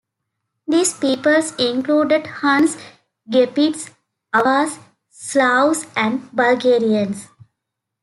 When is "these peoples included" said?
0.67-2.25